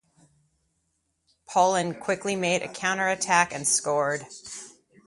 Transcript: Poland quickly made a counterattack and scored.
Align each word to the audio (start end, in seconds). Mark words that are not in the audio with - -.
Poland 1.47 1.99
quickly 1.99 2.35
made 2.35 2.63
a 2.63 2.67
counterattack 2.67 3.53
and 3.53 3.67
scored. 3.67 4.25